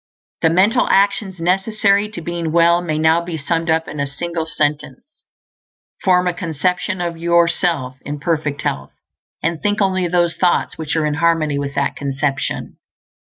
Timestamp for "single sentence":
4.07-5.25